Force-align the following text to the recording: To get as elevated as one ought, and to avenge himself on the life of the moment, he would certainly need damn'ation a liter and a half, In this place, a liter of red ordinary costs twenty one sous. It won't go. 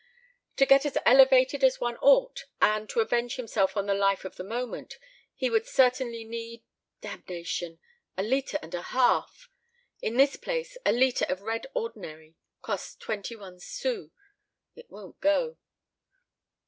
To 0.57 0.65
get 0.65 0.83
as 0.83 0.97
elevated 1.05 1.63
as 1.63 1.79
one 1.79 1.97
ought, 1.97 2.45
and 2.59 2.89
to 2.89 3.01
avenge 3.01 3.35
himself 3.35 3.77
on 3.77 3.85
the 3.85 3.93
life 3.93 4.25
of 4.25 4.35
the 4.35 4.43
moment, 4.43 4.97
he 5.35 5.47
would 5.47 5.67
certainly 5.67 6.23
need 6.23 6.63
damn'ation 7.03 7.77
a 8.17 8.23
liter 8.23 8.57
and 8.63 8.73
a 8.73 8.81
half, 8.81 9.47
In 10.01 10.17
this 10.17 10.37
place, 10.37 10.75
a 10.87 10.91
liter 10.91 11.27
of 11.29 11.43
red 11.43 11.67
ordinary 11.75 12.35
costs 12.63 12.95
twenty 12.95 13.35
one 13.35 13.59
sous. 13.59 14.09
It 14.75 14.89
won't 14.89 15.21
go. 15.21 15.57